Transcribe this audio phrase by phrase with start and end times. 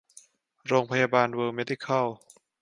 [0.67, 2.07] โรงพยาบาลเวิลด์เมดิคอล